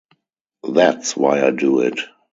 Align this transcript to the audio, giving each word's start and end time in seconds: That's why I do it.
That's 0.67 1.15
why 1.15 1.45
I 1.45 1.51
do 1.51 1.81
it. 1.81 1.99